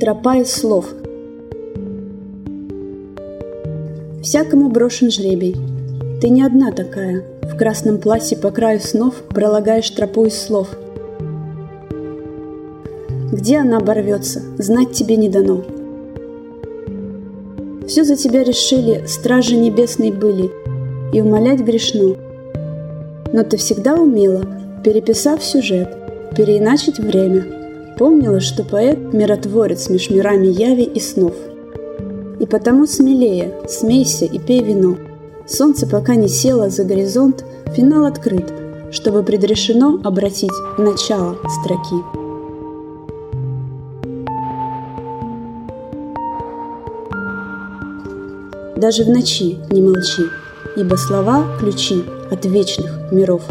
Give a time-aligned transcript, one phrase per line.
[0.00, 0.86] Тропа из слов.
[4.22, 5.54] Всякому брошен жребий.
[6.22, 7.22] Ты не одна такая.
[7.42, 10.68] В красном платье по краю снов пролагаешь тропу из слов.
[13.30, 15.64] Где она оборвется, знать тебе не дано.
[17.86, 20.50] Все за тебя решили, стражи небесной были,
[21.12, 22.16] и умолять грешно.
[23.34, 24.46] Но ты всегда умела,
[24.82, 25.94] переписав сюжет,
[26.34, 27.44] переиначить время–
[28.00, 31.34] Помнила, что поэт– миротворец меж мирами яви и снов.
[32.40, 34.96] И потому смелее, смейся и пей вино.
[35.46, 37.44] Солнце пока не село за горизонт,
[37.76, 38.54] финал открыт,
[38.90, 41.96] чтобы предрешено обратить начало строки.
[48.78, 50.22] Даже в ночи не молчи,
[50.74, 53.42] ибо слова– ключи от вечных миров.